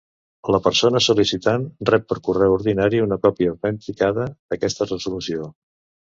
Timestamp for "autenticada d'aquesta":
3.55-4.89